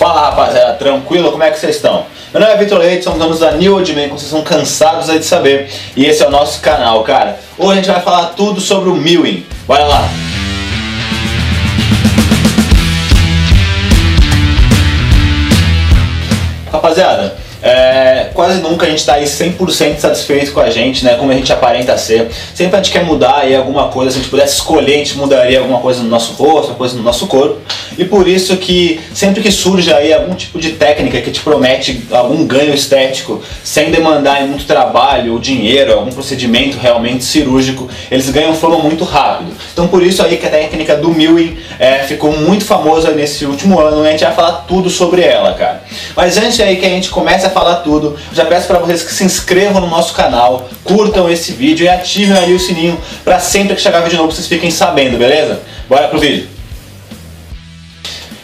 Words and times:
Fala 0.00 0.30
rapaziada, 0.30 0.72
tranquilo? 0.78 1.30
Como 1.30 1.42
é 1.42 1.50
que 1.50 1.60
vocês 1.60 1.76
estão? 1.76 2.06
Meu 2.32 2.40
nome 2.40 2.54
é 2.54 2.56
Vitor 2.56 2.78
Leite, 2.78 3.04
somos 3.04 3.18
donos 3.18 3.38
da 3.38 3.52
New 3.52 3.74
Old 3.74 3.94
Man, 3.94 4.04
como 4.04 4.18
vocês 4.18 4.30
são 4.30 4.40
cansados 4.40 5.10
aí 5.10 5.18
de 5.18 5.26
saber, 5.26 5.70
e 5.94 6.06
esse 6.06 6.22
é 6.22 6.26
o 6.26 6.30
nosso 6.30 6.62
canal, 6.62 7.04
cara. 7.04 7.38
Hoje 7.58 7.72
a 7.72 7.74
gente 7.74 7.90
vai 7.90 8.00
falar 8.00 8.28
tudo 8.28 8.62
sobre 8.62 8.88
o 8.88 8.96
Mewing. 8.96 9.44
Bora 9.66 9.84
lá! 9.84 10.08
Rapaziada, 16.72 17.36
é, 17.62 18.30
quase 18.32 18.60
nunca 18.60 18.86
a 18.86 18.88
gente 18.88 19.00
está 19.00 19.14
aí 19.14 19.24
100% 19.24 19.98
satisfeito 19.98 20.52
com 20.52 20.60
a 20.60 20.70
gente, 20.70 21.04
né? 21.04 21.14
Como 21.14 21.30
a 21.30 21.34
gente 21.34 21.52
aparenta 21.52 21.96
ser. 21.98 22.28
Sempre 22.54 22.76
a 22.76 22.82
gente 22.82 22.92
quer 22.92 23.04
mudar 23.04 23.38
aí 23.38 23.54
alguma 23.54 23.88
coisa, 23.88 24.10
se 24.10 24.18
a 24.18 24.20
gente 24.20 24.30
pudesse 24.30 24.54
escolher, 24.54 24.94
a 24.94 24.98
gente 24.98 25.16
mudaria 25.16 25.58
alguma 25.58 25.78
coisa 25.78 26.02
no 26.02 26.08
nosso 26.08 26.32
rosto, 26.32 26.70
alguma 26.70 26.76
coisa 26.76 26.96
no 26.96 27.02
nosso 27.02 27.26
corpo. 27.26 27.58
E 27.98 28.04
por 28.04 28.26
isso 28.26 28.56
que 28.56 29.00
sempre 29.12 29.42
que 29.42 29.50
surge 29.50 29.92
aí 29.92 30.12
algum 30.12 30.34
tipo 30.34 30.58
de 30.58 30.72
técnica 30.72 31.20
que 31.20 31.30
te 31.30 31.40
promete 31.40 32.02
algum 32.10 32.46
ganho 32.46 32.72
estético, 32.72 33.42
sem 33.62 33.90
demandar 33.90 34.40
muito 34.46 34.64
trabalho 34.64 35.34
ou 35.34 35.38
dinheiro, 35.38 35.92
algum 35.92 36.10
procedimento 36.10 36.78
realmente 36.78 37.24
cirúrgico, 37.24 37.88
eles 38.10 38.30
ganham 38.30 38.54
fama 38.54 38.78
muito 38.78 39.04
rápido. 39.04 39.52
Então 39.72 39.86
por 39.88 40.02
isso 40.02 40.22
aí 40.22 40.36
que 40.36 40.46
a 40.46 40.50
técnica 40.50 40.96
do 40.96 41.10
Mewing 41.10 41.58
é, 41.78 41.98
ficou 41.98 42.32
muito 42.32 42.64
famosa 42.64 43.10
nesse 43.10 43.44
último 43.44 43.78
ano 43.78 44.04
e 44.04 44.08
a 44.08 44.10
gente 44.12 44.24
vai 44.24 44.34
falar 44.34 44.52
tudo 44.66 44.88
sobre 44.88 45.22
ela, 45.22 45.52
cara. 45.54 45.82
Mas 46.16 46.38
antes 46.38 46.58
aí 46.60 46.76
que 46.76 46.86
a 46.86 46.90
gente 46.90 47.10
comece 47.10 47.46
a 47.46 47.49
falar 47.50 47.76
tudo, 47.76 48.16
já 48.32 48.44
peço 48.44 48.66
para 48.66 48.78
vocês 48.78 49.02
que 49.02 49.12
se 49.12 49.24
inscrevam 49.24 49.80
no 49.80 49.88
nosso 49.88 50.14
canal, 50.14 50.68
curtam 50.84 51.30
esse 51.30 51.52
vídeo 51.52 51.84
e 51.84 51.88
ativem 51.88 52.36
ali 52.36 52.54
o 52.54 52.60
sininho 52.60 52.98
para 53.24 53.38
sempre 53.38 53.74
que 53.74 53.82
chegar 53.82 54.00
vídeo 54.02 54.18
novo 54.18 54.32
vocês 54.32 54.46
fiquem 54.46 54.70
sabendo, 54.70 55.18
beleza? 55.18 55.60
Bora 55.88 56.08
pro 56.08 56.18
vídeo! 56.18 56.59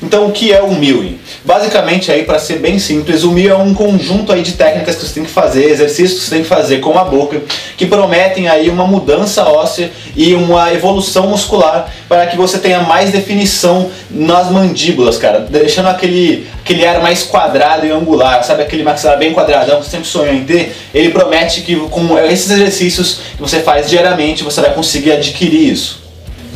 Então 0.07 0.29
o 0.29 0.33
que 0.33 0.53
é 0.53 0.63
o 0.63 0.73
Mewing? 0.73 1.19
Basicamente 1.45 2.13
aí 2.13 2.23
para 2.23 2.39
ser 2.39 2.61
bem 2.61 2.79
simples, 2.79 3.25
o 3.25 3.33
Mewing 3.33 3.49
é 3.49 3.57
um 3.57 3.75
conjunto 3.75 4.31
aí 4.31 4.41
de 4.41 4.53
técnicas 4.53 4.95
que 4.95 5.05
você 5.05 5.15
tem 5.15 5.25
que 5.25 5.31
fazer, 5.31 5.65
exercícios 5.69 6.21
que 6.21 6.27
você 6.27 6.35
tem 6.37 6.43
que 6.45 6.49
fazer 6.49 6.79
com 6.79 6.97
a 6.97 7.03
boca, 7.03 7.43
que 7.77 7.85
prometem 7.87 8.49
aí 8.49 8.71
uma 8.71 8.87
mudança 8.87 9.43
óssea 9.43 9.91
e 10.15 10.33
uma 10.33 10.73
evolução 10.73 11.27
muscular 11.27 11.93
para 12.09 12.25
que 12.29 12.37
você 12.37 12.61
tenha 12.61 12.83
mais 12.83 13.11
definição 13.11 13.91
nas 14.09 14.49
mandíbulas, 14.49 15.19
cara, 15.19 15.41
deixando 15.41 15.89
aquele, 15.89 16.47
aquele 16.61 16.87
ar 16.87 17.03
mais 17.03 17.25
quadrado 17.25 17.85
e 17.85 17.91
angular, 17.91 18.45
sabe 18.45 18.63
aquele 18.63 18.85
maxilar 18.85 19.19
bem 19.19 19.35
quadradão 19.35 19.81
que 19.81 19.87
você 19.87 19.91
sempre 19.91 20.07
sonhou 20.07 20.33
em 20.33 20.45
ter? 20.45 20.73
Ele 20.95 21.09
promete 21.09 21.63
que 21.63 21.75
com 21.75 22.17
esses 22.17 22.49
exercícios 22.49 23.19
que 23.37 23.43
você 23.43 23.59
faz 23.59 23.91
diariamente 23.91 24.45
você 24.45 24.61
vai 24.61 24.73
conseguir 24.73 25.11
adquirir 25.11 25.73
isso. 25.73 26.06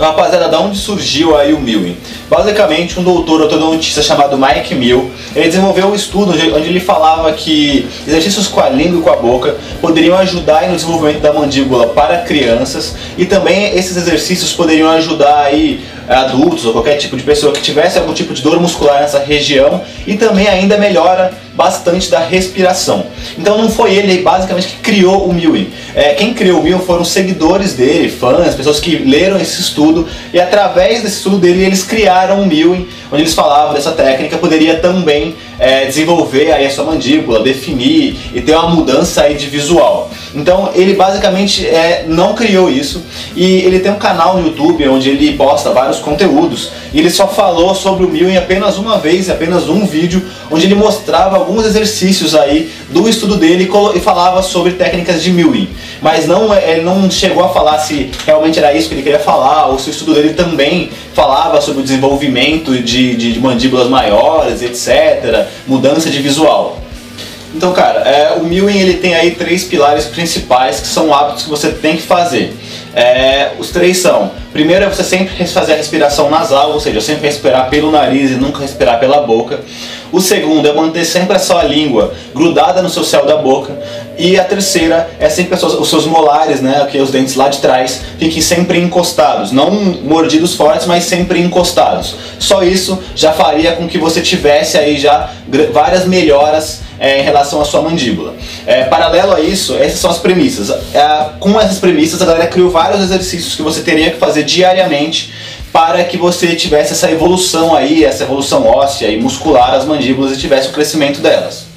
Então, 0.00 0.12
rapaziada, 0.12 0.48
da 0.48 0.58
onde 0.58 0.78
surgiu 0.78 1.36
aí 1.36 1.52
o 1.52 1.60
Mewing? 1.60 1.94
Basicamente, 2.30 2.98
um 2.98 3.02
doutor 3.02 3.42
ortodontista 3.42 4.00
chamado 4.00 4.34
Mike 4.38 4.74
Mill, 4.74 5.10
ele 5.36 5.46
desenvolveu 5.46 5.88
um 5.88 5.94
estudo 5.94 6.32
onde 6.32 6.68
ele 6.70 6.80
falava 6.80 7.30
que 7.34 7.86
exercícios 8.08 8.48
com 8.48 8.60
a 8.60 8.70
língua 8.70 8.98
e 8.98 9.02
com 9.02 9.10
a 9.10 9.16
boca 9.16 9.58
poderiam 9.78 10.16
ajudar 10.16 10.68
no 10.68 10.74
desenvolvimento 10.74 11.20
da 11.20 11.34
mandíbula 11.34 11.88
para 11.88 12.16
crianças 12.22 12.94
e 13.18 13.26
também 13.26 13.76
esses 13.76 13.94
exercícios 13.94 14.54
poderiam 14.54 14.90
ajudar 14.92 15.42
aí 15.42 15.84
adultos 16.08 16.64
ou 16.64 16.72
qualquer 16.72 16.96
tipo 16.96 17.14
de 17.14 17.22
pessoa 17.22 17.52
que 17.52 17.60
tivesse 17.60 17.98
algum 17.98 18.14
tipo 18.14 18.32
de 18.32 18.40
dor 18.40 18.58
muscular 18.58 19.02
nessa 19.02 19.18
região 19.18 19.82
e 20.06 20.16
também 20.16 20.48
ainda 20.48 20.78
melhora 20.78 21.30
bastante 21.60 22.10
da 22.10 22.20
respiração. 22.20 23.04
Então 23.36 23.58
não 23.58 23.68
foi 23.68 23.94
ele 23.94 24.22
basicamente 24.22 24.68
que 24.68 24.76
criou 24.78 25.26
o 25.26 25.34
Mewing. 25.34 25.70
É, 25.94 26.14
quem 26.14 26.32
criou 26.32 26.60
o 26.60 26.62
Mewing 26.62 26.80
foram 26.80 27.04
seguidores 27.04 27.74
dele, 27.74 28.08
fãs, 28.08 28.54
pessoas 28.54 28.80
que 28.80 28.96
leram 28.96 29.38
esse 29.38 29.60
estudo 29.60 30.08
e 30.32 30.40
através 30.40 31.02
desse 31.02 31.16
estudo 31.16 31.36
dele 31.36 31.62
eles 31.62 31.82
criaram 31.84 32.40
o 32.40 32.46
Mewing, 32.46 32.88
onde 33.12 33.22
eles 33.22 33.34
falavam 33.34 33.74
dessa 33.74 33.92
técnica 33.92 34.38
poderia 34.38 34.78
também 34.78 35.34
é, 35.58 35.84
desenvolver 35.84 36.50
aí 36.50 36.64
a 36.64 36.70
sua 36.70 36.84
mandíbula, 36.84 37.42
definir 37.42 38.16
e 38.32 38.40
ter 38.40 38.54
uma 38.54 38.70
mudança 38.70 39.20
aí 39.20 39.34
de 39.34 39.46
visual. 39.46 40.10
Então 40.34 40.70
ele 40.74 40.94
basicamente 40.94 41.66
é, 41.66 42.04
não 42.06 42.34
criou 42.34 42.70
isso 42.70 43.02
e 43.34 43.44
ele 43.62 43.80
tem 43.80 43.90
um 43.90 43.98
canal 43.98 44.36
no 44.36 44.46
YouTube 44.46 44.88
onde 44.88 45.10
ele 45.10 45.36
posta 45.36 45.70
vários 45.70 45.98
conteúdos 45.98 46.70
ele 46.92 47.10
só 47.10 47.28
falou 47.28 47.74
sobre 47.74 48.04
o 48.04 48.08
Mewing 48.08 48.36
apenas 48.36 48.76
uma 48.76 48.98
vez, 48.98 49.30
apenas 49.30 49.68
um 49.68 49.86
vídeo, 49.86 50.22
onde 50.50 50.66
ele 50.66 50.74
mostrava 50.74 51.36
alguns 51.36 51.64
exercícios 51.64 52.34
aí 52.34 52.70
do 52.90 53.08
estudo 53.08 53.36
dele 53.36 53.70
e 53.94 54.00
falava 54.00 54.42
sobre 54.42 54.72
técnicas 54.72 55.22
de 55.22 55.30
Mewing. 55.30 55.68
Mas 56.02 56.26
não, 56.26 56.52
é, 56.52 56.72
ele 56.72 56.82
não 56.82 57.08
chegou 57.08 57.44
a 57.44 57.50
falar 57.50 57.78
se 57.78 58.10
realmente 58.26 58.58
era 58.58 58.74
isso 58.74 58.88
que 58.88 58.94
ele 58.94 59.02
queria 59.02 59.20
falar 59.20 59.66
ou 59.66 59.78
se 59.78 59.88
o 59.88 59.92
estudo 59.92 60.14
dele 60.14 60.34
também 60.34 60.90
falava 61.14 61.60
sobre 61.60 61.80
o 61.80 61.84
desenvolvimento 61.84 62.76
de, 62.78 63.14
de, 63.14 63.32
de 63.34 63.40
mandíbulas 63.40 63.88
maiores, 63.88 64.60
etc., 64.62 65.46
mudança 65.66 66.10
de 66.10 66.18
visual. 66.20 66.80
Então, 67.54 67.72
cara, 67.72 68.00
é, 68.00 68.34
o 68.34 68.44
Mewing 68.44 68.78
ele 68.78 68.94
tem 68.94 69.14
aí 69.14 69.32
três 69.32 69.64
pilares 69.64 70.04
principais 70.04 70.80
que 70.80 70.86
são 70.86 71.12
hábitos 71.12 71.42
que 71.42 71.50
você 71.50 71.70
tem 71.70 71.96
que 71.96 72.02
fazer. 72.02 72.56
É, 72.94 73.52
os 73.58 73.70
três 73.70 73.98
são: 73.98 74.30
primeiro 74.52 74.84
é 74.84 74.88
você 74.88 75.02
sempre 75.02 75.46
fazer 75.46 75.72
a 75.72 75.76
respiração 75.76 76.30
nasal, 76.30 76.72
ou 76.72 76.80
seja, 76.80 77.00
sempre 77.00 77.26
respirar 77.26 77.68
pelo 77.68 77.90
nariz 77.90 78.30
e 78.30 78.34
nunca 78.34 78.60
respirar 78.60 79.00
pela 79.00 79.22
boca. 79.22 79.60
O 80.12 80.20
segundo 80.20 80.68
é 80.68 80.72
manter 80.72 81.04
sempre 81.04 81.36
a 81.36 81.38
sua 81.38 81.62
língua 81.62 82.12
grudada 82.34 82.82
no 82.82 82.90
seu 82.90 83.04
céu 83.04 83.24
da 83.26 83.36
boca. 83.36 83.78
E 84.18 84.38
a 84.38 84.44
terceira 84.44 85.08
é 85.18 85.30
sempre 85.30 85.54
os 85.54 85.88
seus 85.88 86.04
molares, 86.04 86.60
né, 86.60 86.82
aqui 86.82 86.98
os 86.98 87.10
dentes 87.10 87.36
lá 87.36 87.48
de 87.48 87.58
trás, 87.58 88.02
fiquem 88.18 88.42
sempre 88.42 88.78
encostados, 88.78 89.50
não 89.50 89.70
mordidos 89.70 90.54
fortes, 90.54 90.86
mas 90.86 91.04
sempre 91.04 91.40
encostados. 91.40 92.16
Só 92.38 92.62
isso 92.62 92.98
já 93.14 93.32
faria 93.32 93.72
com 93.72 93.88
que 93.88 93.96
você 93.96 94.20
tivesse 94.20 94.76
aí 94.76 94.98
já 94.98 95.30
várias 95.72 96.04
melhoras 96.04 96.80
é, 96.98 97.20
em 97.20 97.22
relação 97.22 97.62
à 97.62 97.64
sua 97.64 97.80
mandíbula. 97.80 98.34
É, 98.66 98.84
paralelo 98.84 99.32
a 99.32 99.40
isso, 99.40 99.74
essas 99.74 99.98
são 99.98 100.10
as 100.10 100.18
premissas. 100.18 100.70
É, 100.92 101.30
com 101.40 101.58
essas 101.58 101.78
premissas, 101.78 102.20
a 102.20 102.26
galera 102.26 102.46
criou 102.46 102.70
vários 102.70 103.00
exercícios 103.00 103.54
que 103.54 103.62
você 103.62 103.80
teria 103.80 104.10
que 104.10 104.18
fazer 104.18 104.42
diariamente 104.42 105.32
para 105.72 106.02
que 106.04 106.16
você 106.16 106.54
tivesse 106.54 106.92
essa 106.92 107.10
evolução 107.10 107.74
aí, 107.74 108.04
essa 108.04 108.24
evolução 108.24 108.66
óssea 108.66 109.08
e 109.08 109.20
muscular 109.20 109.72
das 109.72 109.84
mandíbulas 109.84 110.36
e 110.36 110.40
tivesse 110.40 110.68
o 110.68 110.72
crescimento 110.72 111.20
delas. 111.20 111.69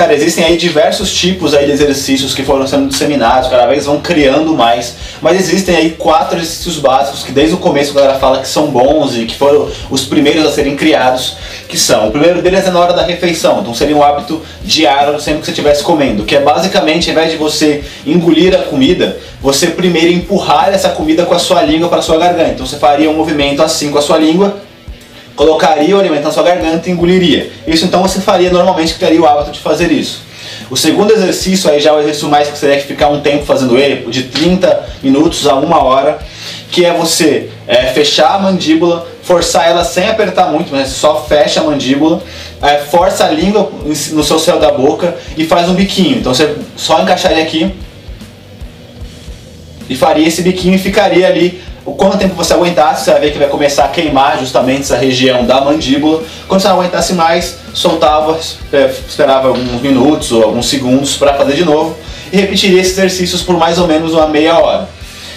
Cara, 0.00 0.14
existem 0.14 0.42
aí 0.42 0.56
diversos 0.56 1.12
tipos 1.14 1.52
aí 1.52 1.66
de 1.66 1.72
exercícios 1.72 2.34
que 2.34 2.42
foram 2.42 2.66
sendo 2.66 2.88
disseminados, 2.88 3.50
cada 3.50 3.66
vez 3.66 3.84
vão 3.84 4.00
criando 4.00 4.54
mais, 4.54 4.94
mas 5.20 5.38
existem 5.38 5.76
aí 5.76 5.90
quatro 5.90 6.38
exercícios 6.38 6.78
básicos 6.78 7.22
que 7.22 7.30
desde 7.30 7.54
o 7.54 7.58
começo 7.58 7.90
a 7.90 8.00
galera 8.00 8.18
fala 8.18 8.40
que 8.40 8.48
são 8.48 8.68
bons 8.68 9.14
e 9.14 9.26
que 9.26 9.36
foram 9.36 9.68
os 9.90 10.06
primeiros 10.06 10.46
a 10.46 10.50
serem 10.50 10.74
criados, 10.74 11.36
que 11.68 11.78
são, 11.78 12.08
o 12.08 12.10
primeiro 12.10 12.40
deles 12.40 12.66
é 12.66 12.70
na 12.70 12.80
hora 12.80 12.94
da 12.94 13.02
refeição, 13.02 13.60
então 13.60 13.74
seria 13.74 13.94
um 13.94 14.02
hábito 14.02 14.40
diário 14.64 15.20
sempre 15.20 15.40
que 15.40 15.44
você 15.44 15.50
estivesse 15.50 15.82
comendo, 15.82 16.24
que 16.24 16.34
é 16.34 16.40
basicamente, 16.40 17.10
ao 17.10 17.12
invés 17.14 17.32
de 17.32 17.36
você 17.36 17.84
engolir 18.06 18.58
a 18.58 18.62
comida, 18.62 19.18
você 19.38 19.66
primeiro 19.66 20.10
empurrar 20.10 20.70
essa 20.70 20.88
comida 20.88 21.26
com 21.26 21.34
a 21.34 21.38
sua 21.38 21.60
língua 21.60 21.90
para 21.90 21.98
a 21.98 22.02
sua 22.02 22.16
garganta, 22.16 22.52
então 22.52 22.64
você 22.64 22.78
faria 22.78 23.10
um 23.10 23.14
movimento 23.18 23.62
assim 23.62 23.90
com 23.90 23.98
a 23.98 24.02
sua 24.02 24.16
língua, 24.16 24.62
colocaria 25.40 25.96
o 25.96 25.98
alimento 25.98 26.24
na 26.24 26.30
sua 26.30 26.42
garganta 26.42 26.86
e 26.86 26.92
engoliria. 26.92 27.50
Isso 27.66 27.86
então 27.86 28.02
você 28.02 28.20
faria 28.20 28.50
normalmente 28.50 28.92
teria 28.96 29.22
o 29.22 29.26
hábito 29.26 29.52
de 29.52 29.60
fazer 29.60 29.90
isso. 29.90 30.20
O 30.68 30.76
segundo 30.76 31.14
exercício, 31.14 31.70
aí 31.70 31.80
já 31.80 31.92
é 31.92 31.92
o 31.94 32.00
exercício 32.00 32.28
mais 32.28 32.50
que 32.50 32.58
você 32.58 32.76
que 32.76 32.86
ficar 32.86 33.08
um 33.08 33.22
tempo 33.22 33.46
fazendo 33.46 33.78
ele, 33.78 34.10
de 34.10 34.24
30 34.24 34.88
minutos 35.02 35.46
a 35.46 35.54
uma 35.54 35.82
hora, 35.82 36.18
que 36.70 36.84
é 36.84 36.92
você 36.92 37.48
é, 37.66 37.86
fechar 37.86 38.34
a 38.34 38.38
mandíbula, 38.38 39.08
forçar 39.22 39.66
ela 39.66 39.82
sem 39.82 40.10
apertar 40.10 40.52
muito, 40.52 40.72
mas 40.72 40.90
só 40.90 41.24
fecha 41.26 41.60
a 41.60 41.64
mandíbula, 41.64 42.22
é, 42.60 42.76
força 42.76 43.24
a 43.24 43.30
língua 43.30 43.72
no 44.12 44.22
seu 44.22 44.38
céu 44.38 44.58
da 44.58 44.70
boca 44.70 45.16
e 45.38 45.46
faz 45.46 45.70
um 45.70 45.74
biquinho. 45.74 46.18
Então 46.18 46.34
você 46.34 46.54
só 46.76 47.00
encaixaria 47.00 47.42
aqui 47.42 47.74
e 49.88 49.96
faria 49.96 50.28
esse 50.28 50.42
biquinho 50.42 50.74
e 50.74 50.78
ficaria 50.78 51.26
ali 51.26 51.62
o 51.84 51.92
quanto 51.92 52.18
tempo 52.18 52.34
você 52.34 52.52
aguentasse, 52.52 53.04
você 53.04 53.12
vai 53.12 53.20
ver 53.20 53.32
que 53.32 53.38
vai 53.38 53.48
começar 53.48 53.84
a 53.84 53.88
queimar 53.88 54.38
justamente 54.38 54.82
essa 54.82 54.96
região 54.96 55.44
da 55.44 55.60
mandíbula. 55.60 56.22
Quando 56.46 56.60
você 56.60 56.68
não 56.68 56.80
aguentasse 56.80 57.14
mais, 57.14 57.56
soltava, 57.72 58.38
é, 58.72 58.90
esperava 59.08 59.48
alguns 59.48 59.80
minutos 59.80 60.32
ou 60.32 60.42
alguns 60.42 60.68
segundos 60.68 61.16
para 61.16 61.34
fazer 61.34 61.54
de 61.54 61.64
novo 61.64 61.96
e 62.32 62.36
repetiria 62.36 62.80
esses 62.80 62.92
exercícios 62.92 63.42
por 63.42 63.56
mais 63.56 63.78
ou 63.78 63.86
menos 63.86 64.12
uma 64.12 64.26
meia 64.26 64.58
hora. 64.58 64.88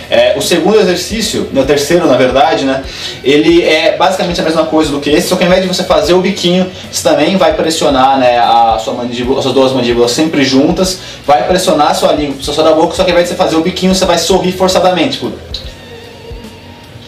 É, 0.09 0.35
o 0.37 0.41
segundo 0.41 0.79
exercício, 0.79 1.49
o 1.55 1.63
terceiro 1.63 2.05
na 2.05 2.17
verdade, 2.17 2.65
né, 2.65 2.83
ele 3.23 3.63
é 3.63 3.95
basicamente 3.97 4.39
a 4.41 4.43
mesma 4.43 4.65
coisa 4.65 4.91
do 4.91 4.99
que 4.99 5.09
esse, 5.09 5.29
só 5.29 5.35
que 5.35 5.43
ao 5.43 5.47
invés 5.47 5.63
de 5.63 5.67
você 5.67 5.83
fazer 5.83 6.13
o 6.13 6.19
biquinho, 6.19 6.69
você 6.91 7.01
também 7.01 7.37
vai 7.37 7.53
pressionar 7.53 8.19
né, 8.19 8.37
a 8.37 8.77
sua 8.79 8.93
mandíbula, 8.93 9.39
as 9.39 9.43
suas 9.43 9.55
duas 9.55 9.71
mandíbulas 9.71 10.11
sempre 10.11 10.43
juntas, 10.43 10.99
vai 11.25 11.47
pressionar 11.47 11.91
a 11.91 11.93
sua 11.93 12.11
língua, 12.11 12.35
sua 12.41 12.63
da 12.63 12.73
boca, 12.73 12.93
só 12.95 13.03
que 13.03 13.09
ao 13.09 13.15
invés 13.15 13.29
de 13.29 13.33
você 13.33 13.37
fazer 13.37 13.55
o 13.55 13.61
biquinho, 13.61 13.95
você 13.95 14.05
vai 14.05 14.17
sorrir 14.17 14.51
forçadamente. 14.51 15.13
Tipo, 15.13 15.31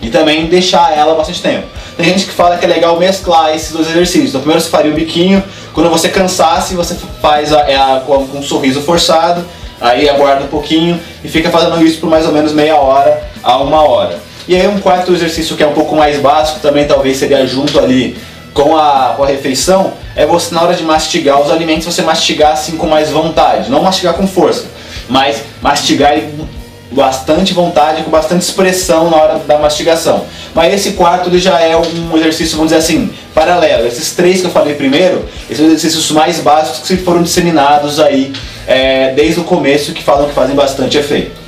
e 0.06 0.10
também 0.12 0.46
deixar 0.46 0.96
ela 0.96 1.16
bastante 1.16 1.42
tempo. 1.42 1.66
Tem 1.98 2.06
gente 2.06 2.26
que 2.26 2.32
fala 2.32 2.58
que 2.58 2.66
é 2.66 2.68
legal 2.68 2.98
mesclar 3.00 3.56
esses 3.56 3.72
dois 3.72 3.90
exercícios. 3.90 4.30
Então 4.30 4.42
primeiro 4.42 4.62
você 4.62 4.70
faria 4.70 4.92
o 4.92 4.94
biquinho, 4.94 5.44
quando 5.74 5.90
você 5.90 6.10
cansasse 6.10 6.76
você 6.76 6.96
faz 7.20 7.52
a, 7.52 7.62
é 7.62 7.76
a, 7.76 8.04
com 8.06 8.18
um 8.38 8.44
sorriso 8.44 8.82
forçado, 8.82 9.44
aí 9.82 10.08
aguarda 10.08 10.44
um 10.44 10.48
pouquinho 10.48 11.00
e 11.24 11.28
fica 11.28 11.50
fazendo 11.50 11.84
isso 11.84 12.00
por 12.00 12.08
mais 12.10 12.26
ou 12.26 12.32
menos 12.32 12.54
meia 12.54 12.76
hora 12.76 13.24
a 13.42 13.58
uma 13.58 13.82
hora. 13.82 14.20
E 14.48 14.56
aí 14.56 14.68
um 14.68 14.80
quarto 14.80 15.12
exercício 15.12 15.58
que 15.58 15.64
é 15.64 15.68
um 15.68 15.74
pouco 15.74 15.96
mais 15.96 16.20
básico, 16.20 16.60
também 16.60 16.86
talvez 16.86 17.18
seria 17.18 17.46
junto 17.48 17.80
ali 17.80 18.16
com 18.54 18.78
a, 18.78 19.16
com 19.18 19.24
a 19.24 19.28
refeição 19.28 19.94
é 20.16 20.26
você 20.26 20.54
na 20.54 20.62
hora 20.62 20.76
de 20.76 20.84
mastigar 20.84 21.42
os 21.42 21.52
alimentos 21.52 21.86
você 21.86 22.04
mastigar 22.04 22.54
assim 22.54 22.78
com 22.78 22.86
mais 22.86 23.10
vontade, 23.10 23.72
não 23.72 23.82
mastigar 23.82 24.14
com 24.14 24.28
força, 24.28 24.66
mas 25.10 25.42
mastigar 25.62 26.14
com 26.22 26.55
bastante 26.92 27.54
vontade, 27.54 28.04
com 28.04 28.12
bastante 28.12 28.42
expressão 28.42 29.10
na 29.10 29.18
hora 29.18 29.40
da 29.40 29.58
mastigação. 29.58 30.26
Mas 30.54 30.74
esse 30.74 30.92
quarto 30.92 31.30
ele 31.30 31.40
já 31.40 31.60
é 31.60 31.76
um 31.76 32.18
exercício, 32.18 32.56
vamos 32.56 32.72
dizer 32.72 32.84
assim, 32.84 33.10
paralelo. 33.34 33.88
Esses 33.88 34.12
três 34.16 34.42
que 34.42 34.48
eu 34.48 34.52
falei 34.52 34.76
primeiro, 34.76 35.26
esses 35.50 35.58
são 35.58 35.66
exercícios 35.66 36.12
mais 36.12 36.40
básicos 36.40 36.88
que 36.88 36.98
foram 36.98 37.24
disseminados 37.24 38.00
aí 38.00 38.32
é, 38.68 39.14
desde 39.14 39.40
o 39.40 39.44
começo 39.44 39.94
que 39.94 40.04
falam 40.04 40.28
que 40.28 40.34
fazem 40.34 40.56
bastante 40.56 40.98
efeito. 40.98 41.46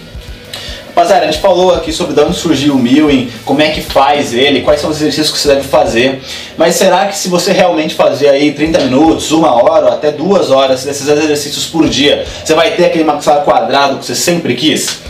Rapaziada, 0.97 1.25
a 1.25 1.31
gente 1.31 1.39
falou 1.39 1.75
aqui 1.75 1.93
sobre 1.93 2.15
de 2.15 2.21
onde 2.21 2.35
surgiu 2.35 2.73
o 2.73 2.79
Mewing, 2.79 3.29
como 3.45 3.61
é 3.61 3.69
que 3.69 3.81
faz 3.81 4.33
ele, 4.33 4.61
quais 4.61 4.81
são 4.81 4.89
os 4.89 4.97
exercícios 4.97 5.31
que 5.31 5.37
você 5.37 5.49
deve 5.49 5.67
fazer. 5.67 6.19
Mas 6.57 6.73
será 6.73 7.05
que 7.05 7.15
se 7.15 7.29
você 7.29 7.51
realmente 7.51 7.93
fazer 7.93 8.29
aí 8.29 8.51
30 8.51 8.79
minutos, 8.79 9.31
uma 9.31 9.53
hora 9.53 9.85
ou 9.85 9.93
até 9.93 10.09
duas 10.09 10.49
horas 10.49 10.83
desses 10.83 11.07
exercícios 11.07 11.67
por 11.67 11.87
dia, 11.87 12.25
você 12.43 12.55
vai 12.55 12.71
ter 12.71 12.85
aquele 12.85 13.03
maxilar 13.03 13.43
quadrado 13.43 13.99
que 13.99 14.07
você 14.07 14.15
sempre 14.15 14.55
quis? 14.55 15.01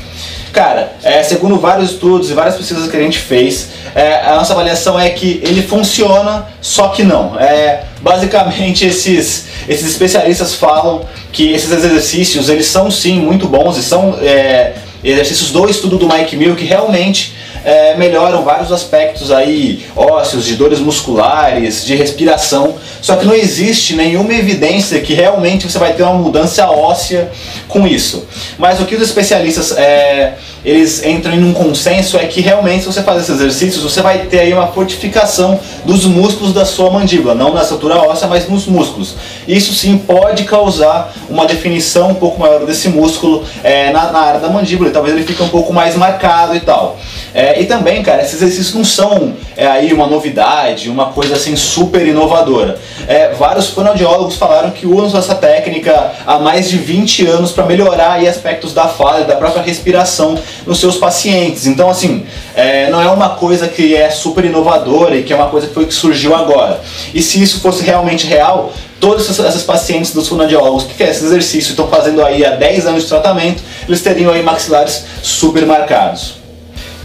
Cara, 0.52 0.94
é, 1.04 1.22
segundo 1.24 1.58
vários 1.60 1.92
estudos 1.92 2.30
e 2.30 2.34
várias 2.34 2.56
pesquisas 2.56 2.90
que 2.90 2.98
a 2.98 3.00
gente 3.00 3.20
fez, 3.20 3.70
é, 3.94 4.22
a 4.22 4.36
nossa 4.36 4.54
avaliação 4.54 5.00
é 5.00 5.10
que 5.10 5.42
ele 5.44 5.62
funciona, 5.62 6.48
só 6.62 6.90
que 6.90 7.04
não. 7.04 7.40
É, 7.40 7.84
basicamente, 8.02 8.86
esses, 8.88 9.46
esses 9.68 9.88
especialistas 9.88 10.56
falam 10.56 11.06
que 11.32 11.52
esses 11.52 11.72
exercícios, 11.72 12.50
eles 12.50 12.66
são 12.68 12.90
sim 12.90 13.20
muito 13.20 13.48
bons 13.48 13.78
e 13.78 13.84
são 13.84 14.18
é, 14.22 14.74
exercícios 15.04 15.52
do 15.52 15.70
estudo 15.70 15.98
do 15.98 16.08
Mike 16.08 16.36
Mill 16.36 16.56
que 16.56 16.66
realmente 16.66 17.36
é, 17.68 17.98
melhoram 17.98 18.46
vários 18.46 18.72
aspectos 18.72 19.30
aí 19.30 19.86
ósseos, 19.94 20.46
de 20.46 20.56
dores 20.56 20.80
musculares, 20.80 21.84
de 21.86 21.96
respiração. 21.96 22.76
Só 23.02 23.18
que 23.18 23.26
não 23.26 23.34
existe 23.34 23.94
nenhuma 23.94 24.34
evidência 24.34 25.02
que 25.02 25.14
realmente 25.14 25.70
você 25.70 25.78
vai 25.78 25.92
ter 25.92 26.04
uma 26.04 26.14
mudança 26.14 26.66
óssea 26.70 27.30
com 27.68 27.86
isso. 27.86 28.26
Mas 28.58 28.80
o 28.80 28.86
que 28.86 28.96
os 28.96 29.02
especialistas 29.02 29.76
é, 29.78 30.36
eles 30.64 31.06
entram 31.06 31.34
em 31.34 31.44
um 31.44 31.54
consenso 31.54 32.18
é 32.18 32.26
que 32.26 32.42
realmente 32.42 32.82
se 32.82 32.88
você 32.88 33.04
fazer 33.04 33.20
esses 33.20 33.36
exercícios, 33.36 33.84
você 33.84 34.02
vai 34.02 34.20
ter 34.26 34.40
aí 34.40 34.54
uma 34.54 34.68
fortificação 34.68 35.60
dos 35.86 36.06
músculos 36.06 36.54
da 36.54 36.66
sua 36.66 36.90
mandíbula, 36.90 37.36
não 37.36 37.54
na 37.54 37.62
estrutura 37.62 37.96
óssea, 37.98 38.28
mas 38.28 38.50
nos 38.50 38.66
músculos. 38.66 39.16
Isso 39.48 39.74
sim 39.74 39.98
pode 39.98 40.44
causar 40.44 41.14
uma 41.30 41.46
definição 41.46 42.10
um 42.10 42.16
pouco 42.16 42.40
maior 42.40 42.66
desse 42.66 42.90
músculo 42.90 43.44
é, 43.64 43.92
na, 43.92 44.12
na, 44.12 44.20
área 44.20 44.40
da 44.40 44.50
mandíbula, 44.50 44.90
e 44.90 44.94
talvez 44.94 45.16
ele 45.16 45.26
fique 45.26 45.42
um 45.42 45.50
pouco 45.50 45.72
mais 45.72 45.96
marcado 45.96 46.56
e 46.56 46.60
tal. 46.60 47.00
É, 47.38 47.62
e 47.62 47.66
também, 47.68 48.02
cara, 48.02 48.24
esses 48.24 48.42
exercícios 48.42 48.74
não 48.74 48.84
são 48.84 49.36
é, 49.56 49.68
aí 49.68 49.94
uma 49.94 50.08
novidade, 50.08 50.90
uma 50.90 51.12
coisa 51.12 51.36
assim 51.36 51.56
super 51.56 52.04
inovadora. 52.08 52.80
É, 53.08 53.30
vários 53.30 53.68
fonoaudiólogos 53.68 54.38
falaram 54.38 54.72
que 54.72 54.88
usam 54.88 55.20
essa 55.20 55.36
técnica 55.36 56.14
há 56.26 56.40
mais 56.40 56.68
de 56.68 56.80
20 56.80 57.28
anos 57.28 57.52
para 57.52 57.64
melhorar 57.68 58.14
aí 58.14 58.28
aspectos 58.28 58.74
da 58.74 58.88
fala 58.88 59.22
e 59.22 59.26
da 59.26 59.36
própria 59.36 59.62
respiração 59.62 60.36
nos 60.66 60.80
seus 60.80 60.98
pacientes. 60.98 61.68
Então, 61.68 61.92
assim, 61.92 62.26
é, 62.56 62.90
não 62.90 63.00
é 63.00 63.12
uma 63.12 63.30
coisa 63.30 63.68
que 63.68 63.96
é 63.96 64.10
super 64.10 64.44
inovadora 64.44 65.16
e 65.16 65.22
que 65.22 65.32
é 65.32 65.36
uma 65.36 65.50
coisa 65.50 65.68
que 65.68 65.76
foi 65.76 65.86
que 65.86 65.94
surgiu 65.94 66.36
agora. 66.36 66.82
E 67.14 67.22
se 67.22 67.40
isso 67.40 67.60
fosse 67.60 67.84
realmente 67.84 68.26
real, 68.26 68.74
todos 69.00 69.30
esses 69.30 69.62
pacientes 69.62 70.12
dos 70.12 70.28
fonoaudiólogos 70.28 70.86
que 70.86 70.96
fazem 70.96 71.12
esse 71.12 71.26
exercício 71.26 71.70
estão 71.70 71.88
fazendo 71.88 72.26
aí 72.26 72.44
há 72.44 72.56
10 72.56 72.88
anos 72.88 73.04
de 73.04 73.10
tratamento, 73.10 73.62
eles 73.88 74.02
teriam 74.02 74.34
aí 74.34 74.42
maxilares 74.42 75.06
super 75.22 75.68
marcados. 75.68 76.37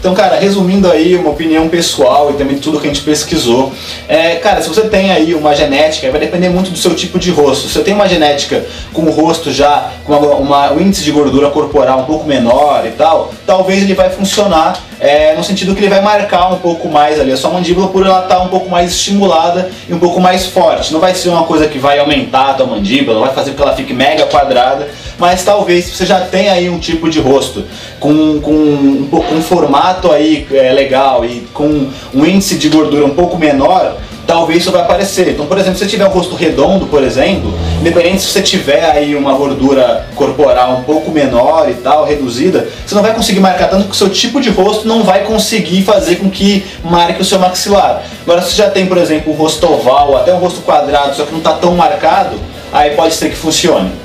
Então, 0.03 0.13
cara, 0.13 0.35
resumindo 0.37 0.91
aí 0.91 1.15
uma 1.15 1.29
opinião 1.29 1.69
pessoal 1.69 2.29
e 2.29 2.33
também 2.33 2.57
tudo 2.57 2.77
que 2.77 2.85
a 2.85 2.93
gente 2.93 3.03
pesquisou, 3.03 3.71
é, 4.05 4.35
cara, 4.35 4.61
se 4.61 4.67
você 4.67 4.81
tem 4.81 5.13
aí 5.13 5.33
uma 5.33 5.55
genética, 5.55 6.11
vai 6.11 6.19
depender 6.19 6.49
muito 6.49 6.71
do 6.71 6.77
seu 6.77 6.93
tipo 6.93 7.17
de 7.17 7.31
rosto. 7.31 7.69
Se 7.69 7.75
você 7.75 7.83
tem 7.83 7.93
uma 7.93 8.05
genética 8.05 8.65
com 8.91 9.03
o 9.03 9.09
rosto 9.09 9.49
já 9.49 9.91
com 10.03 10.11
uma, 10.11 10.35
uma, 10.35 10.73
um 10.73 10.81
índice 10.81 11.05
de 11.05 11.11
gordura 11.13 11.49
corporal 11.51 11.99
um 11.99 12.03
pouco 12.03 12.27
menor 12.27 12.85
e 12.85 12.91
tal, 12.91 13.33
talvez 13.47 13.83
ele 13.83 13.93
vai 13.93 14.09
funcionar 14.09 14.77
é, 15.03 15.35
no 15.35 15.43
sentido 15.43 15.75
que 15.75 15.81
ele 15.81 15.89
vai 15.89 16.01
marcar 16.01 16.47
um 16.53 16.59
pouco 16.59 16.87
mais 16.87 17.19
ali 17.19 17.29
a 17.33 17.35
sua 17.35 17.49
mandíbula 17.49 17.89
por 17.89 18.05
ela 18.05 18.23
estar 18.23 18.37
tá 18.37 18.41
um 18.41 18.47
pouco 18.47 18.69
mais 18.69 18.91
estimulada 18.91 19.69
e 19.87 19.93
um 19.93 19.99
pouco 19.99 20.21
mais 20.21 20.45
forte. 20.45 20.93
Não 20.93 21.01
vai 21.01 21.13
ser 21.13 21.27
uma 21.27 21.43
coisa 21.43 21.67
que 21.67 21.77
vai 21.77 21.99
aumentar 21.99 22.51
a 22.51 22.53
tua 22.53 22.65
mandíbula, 22.65 23.19
vai 23.19 23.33
fazer 23.33 23.51
com 23.51 23.57
que 23.57 23.61
ela 23.63 23.75
fique 23.75 23.93
mega 23.93 24.25
quadrada, 24.27 24.87
mas 25.19 25.43
talvez 25.43 25.89
você 25.89 26.05
já 26.05 26.21
tem 26.21 26.47
aí 26.47 26.69
um 26.69 26.79
tipo 26.79 27.09
de 27.09 27.19
rosto 27.19 27.65
com, 27.99 28.39
com 28.39 28.53
um, 28.53 29.09
um 29.33 29.41
formato 29.41 30.09
aí 30.09 30.47
é, 30.49 30.71
legal 30.71 31.25
e 31.25 31.41
com 31.53 31.89
um 32.13 32.25
índice 32.25 32.55
de 32.55 32.69
gordura 32.69 33.05
um 33.05 33.13
pouco 33.13 33.37
menor, 33.37 33.97
talvez 34.25 34.61
isso 34.61 34.71
vai 34.71 34.81
aparecer. 34.81 35.29
Então, 35.29 35.45
por 35.45 35.57
exemplo, 35.57 35.77
se 35.77 35.85
você 35.85 35.89
tiver 35.89 36.05
um 36.05 36.09
rosto 36.09 36.35
redondo, 36.35 36.85
por 36.87 37.03
exemplo, 37.03 37.53
independente 37.79 38.21
se 38.21 38.27
você 38.27 38.41
tiver 38.41 38.83
aí 38.83 39.15
uma 39.15 39.33
gordura 39.33 40.07
corporal 40.15 40.77
um 40.77 40.83
pouco 40.83 41.11
menor 41.11 41.69
e 41.69 41.73
tal, 41.75 42.05
reduzida, 42.05 42.67
você 42.85 42.95
não 42.95 43.01
vai 43.01 43.13
conseguir 43.13 43.39
marcar 43.39 43.69
tanto 43.69 43.85
que 43.85 43.91
o 43.91 43.95
seu 43.95 44.09
tipo 44.09 44.39
de 44.39 44.49
rosto 44.49 44.87
não 44.87 45.03
vai 45.03 45.23
conseguir 45.23 45.83
fazer 45.83 46.17
com 46.17 46.29
que 46.29 46.65
marque 46.83 47.21
o 47.21 47.25
seu 47.25 47.39
maxilar. 47.39 48.03
Agora, 48.23 48.41
se 48.41 48.51
você 48.51 48.57
já 48.57 48.69
tem, 48.69 48.85
por 48.85 48.97
exemplo, 48.97 49.33
um 49.33 49.35
rosto 49.35 49.71
oval, 49.71 50.17
até 50.17 50.33
um 50.33 50.37
rosto 50.37 50.61
quadrado, 50.61 51.15
só 51.15 51.25
que 51.25 51.31
não 51.31 51.39
está 51.39 51.53
tão 51.53 51.75
marcado, 51.75 52.37
aí 52.71 52.91
pode 52.91 53.13
ser 53.13 53.29
que 53.29 53.35
funcione. 53.35 54.02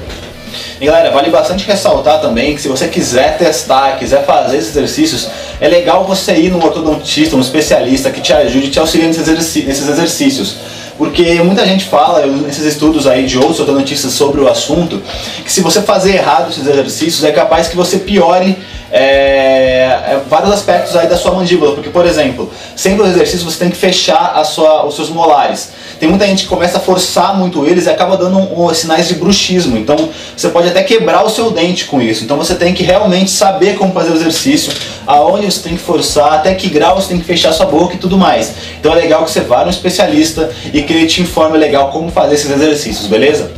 E 0.80 0.86
galera, 0.86 1.10
vale 1.10 1.30
bastante 1.30 1.66
ressaltar 1.66 2.20
também 2.20 2.54
que 2.54 2.62
se 2.62 2.68
você 2.68 2.88
quiser 2.88 3.36
testar, 3.38 3.98
quiser 3.98 4.24
fazer 4.24 4.58
esses 4.58 4.70
exercícios, 4.70 5.28
é 5.60 5.68
legal 5.68 6.04
você 6.04 6.34
ir 6.34 6.50
num 6.50 6.64
ortodontista, 6.64 7.36
um 7.36 7.40
especialista 7.40 8.10
que 8.10 8.20
te 8.20 8.32
ajude, 8.32 8.70
te 8.70 8.78
auxilie 8.78 9.06
nesses 9.06 9.88
exercícios. 9.88 10.56
Porque 10.98 11.40
muita 11.44 11.64
gente 11.64 11.84
fala, 11.84 12.26
nesses 12.26 12.64
estudos 12.64 13.06
aí 13.06 13.24
de 13.24 13.38
outros 13.38 13.60
ortodontistas 13.60 14.12
sobre 14.12 14.40
o 14.40 14.48
assunto, 14.48 15.00
que 15.44 15.52
se 15.52 15.60
você 15.60 15.80
fazer 15.80 16.16
errado 16.16 16.50
esses 16.50 16.66
exercícios, 16.66 17.22
é 17.22 17.30
capaz 17.30 17.68
que 17.68 17.76
você 17.76 17.98
piore 17.98 18.58
é, 18.90 20.12
é, 20.12 20.20
vários 20.29 20.50
aspectos 20.52 20.96
aí 20.96 21.06
da 21.06 21.17
sua 21.17 21.32
mandíbula, 21.32 21.75
porque 21.75 21.90
por 21.90 22.06
exemplo, 22.06 22.50
sempre 22.75 23.02
os 23.02 23.11
exercícios 23.11 23.43
você 23.43 23.58
tem 23.58 23.70
que 23.70 23.76
fechar 23.76 24.43
sua, 24.44 24.87
os 24.87 24.96
seus 24.96 25.11
molares. 25.11 25.70
Tem 26.00 26.08
muita 26.08 26.26
gente 26.26 26.44
que 26.44 26.49
começa 26.49 26.79
a 26.79 26.81
forçar 26.81 27.37
muito 27.37 27.67
eles 27.67 27.87
e 27.87 27.90
acaba 27.90 28.17
dando 28.17 28.38
um, 28.38 28.67
um, 28.67 28.73
sinais 28.73 29.08
de 29.08 29.14
bruxismo. 29.14 29.76
Então 29.76 30.08
você 30.37 30.49
pode 30.49 30.69
até 30.69 30.82
quebrar 30.82 31.25
o 31.25 31.29
seu 31.29 31.50
dente 31.50 31.87
com 31.87 32.00
isso. 32.00 32.25
Então 32.25 32.37
você 32.37 32.55
tem 32.55 32.73
que 32.73 32.82
realmente 32.82 33.31
saber 33.31 33.76
como 33.76 33.93
fazer 33.93 34.12
o 34.12 34.14
exercício, 34.14 34.73
aonde 35.06 35.46
você 35.46 35.61
tem 35.61 35.76
que 35.76 35.82
forçar, 35.82 36.34
até 36.34 36.55
que 36.55 36.69
grau 36.69 36.96
você 36.96 37.08
tem 37.08 37.19
que 37.19 37.25
fechar 37.25 37.52
sua 37.52 37.67
boca 37.67 37.94
e 37.94 37.99
tudo 37.99 38.17
mais. 38.17 38.55
Então 38.81 38.93
é 38.93 38.94
legal 38.94 39.25
que 39.25 39.31
você 39.31 39.41
vá 39.41 39.64
no 39.64 39.70
especialista 39.70 40.50
e 40.73 40.82
que 40.82 40.93
ele 40.93 41.06
te 41.06 41.20
informe 41.20 41.58
legal 41.58 41.91
como 41.91 42.11
fazer 42.11 42.37
esses 42.37 42.50
exercícios, 42.50 43.06
beleza? 43.06 43.50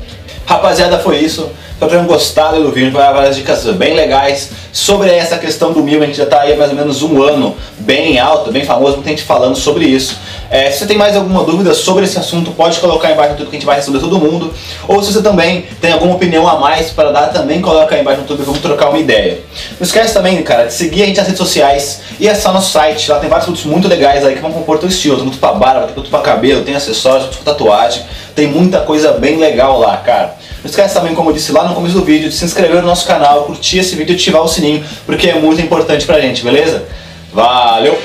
Rapaziada, 0.47 0.99
foi 0.99 1.19
isso. 1.19 1.49
Espero 1.80 1.92
que 1.92 1.96
tenham 1.96 2.06
gostado 2.06 2.62
do 2.62 2.70
vídeo, 2.70 2.92
vai 2.92 3.10
várias 3.10 3.37
dicas 3.37 3.64
bem 3.64 3.94
legais 3.94 4.50
sobre 4.70 5.08
essa 5.08 5.38
questão 5.38 5.72
do 5.72 5.82
mil. 5.82 6.02
A 6.02 6.04
gente 6.04 6.18
já 6.18 6.25
está 6.25 6.42
aí 6.42 6.52
há 6.52 6.56
mais 6.56 6.70
ou 6.72 6.76
menos 6.76 7.02
um 7.02 7.22
ano 7.22 7.56
bem 7.78 8.18
alto, 8.18 8.52
bem 8.52 8.66
famoso, 8.66 8.96
muita 8.96 9.08
gente 9.08 9.22
falando 9.22 9.56
sobre 9.56 9.87
isso. 9.87 10.18
É, 10.50 10.70
se 10.70 10.80
você 10.80 10.87
tem 10.87 10.99
mais 10.99 11.16
alguma 11.16 11.42
dúvida 11.42 11.72
sobre 11.72 12.04
esse 12.04 12.18
assunto, 12.18 12.50
pode 12.50 12.78
colocar 12.80 13.10
embaixo 13.10 13.34
tudo 13.34 13.49
que 13.49 13.56
a 13.56 13.58
gente 13.58 13.64
vai 13.64 13.76
responder 13.76 13.99
todo 13.99 14.18
mundo. 14.18 14.52
Ou 14.87 15.02
se 15.02 15.10
você 15.10 15.22
também 15.22 15.64
tem 15.80 15.90
alguma 15.92 16.16
opinião 16.16 16.46
a 16.46 16.58
mais 16.58 16.90
para 16.90 17.12
dar, 17.12 17.28
também 17.28 17.62
coloca 17.62 17.94
aí 17.94 18.02
embaixo 18.02 18.20
no 18.20 18.25
YouTube 18.25 18.44
vamos 18.44 18.60
trocar 18.60 18.90
uma 18.90 18.99
ideia. 18.99 19.40
Não 19.80 19.87
esquece 19.87 20.12
também, 20.12 20.42
cara, 20.42 20.66
de 20.66 20.75
seguir 20.75 21.04
a 21.04 21.06
gente 21.06 21.16
nas 21.16 21.28
redes 21.28 21.38
sociais 21.38 22.02
e 22.20 22.28
acessar 22.28 22.52
nosso 22.52 22.72
site. 22.72 23.10
Lá 23.10 23.18
tem 23.20 23.30
vários 23.30 23.46
produtos 23.46 23.64
muito 23.64 23.88
legais 23.88 24.22
aí 24.22 24.34
que 24.34 24.42
vão 24.42 24.52
compor 24.52 24.76
teu 24.76 24.90
estilo. 24.90 25.16
Tem 25.16 25.30
para 25.30 25.52
barba, 25.54 25.87
tem 25.87 26.04
para 26.04 26.20
cabelo, 26.20 26.62
tem 26.62 26.75
acessórios, 26.75 27.34
para 27.37 27.54
tatuagem. 27.54 28.02
Tem 28.34 28.46
muita 28.46 28.80
coisa 28.80 29.12
bem 29.12 29.38
legal 29.38 29.78
lá, 29.78 29.96
cara. 29.96 30.38
Não 30.62 30.71
esquece 30.71 30.95
também, 30.95 31.14
como 31.14 31.31
eu 31.31 31.35
disse 31.35 31.52
lá 31.52 31.67
no 31.67 31.75
começo 31.75 31.95
do 31.95 32.05
vídeo, 32.05 32.29
de 32.29 32.35
se 32.35 32.45
inscrever 32.45 32.83
no 32.83 32.88
nosso 32.88 33.07
canal, 33.07 33.45
curtir 33.45 33.79
esse 33.79 33.97
vídeo 33.97 34.12
e 34.12 34.17
ativar 34.17 34.43
o 34.43 34.49
sininho, 34.49 34.85
porque 35.07 35.31
é 35.31 35.35
muito 35.35 35.61
importante 35.61 36.05
pra 36.05 36.21
gente, 36.21 36.45
beleza? 36.45 36.87
Valeu! 37.33 37.99